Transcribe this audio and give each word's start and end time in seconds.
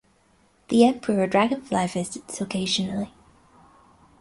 The 0.69 0.83
emperor 0.83 1.27
dragonfly 1.27 1.85
visits 1.85 2.41
occasionally. 2.41 3.13